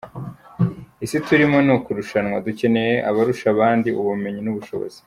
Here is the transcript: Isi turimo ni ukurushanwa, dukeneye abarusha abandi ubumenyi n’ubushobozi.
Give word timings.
Isi 1.05 1.17
turimo 1.27 1.57
ni 1.65 1.71
ukurushanwa, 1.75 2.37
dukeneye 2.45 2.95
abarusha 3.09 3.45
abandi 3.53 3.89
ubumenyi 3.99 4.41
n’ubushobozi. 4.43 4.99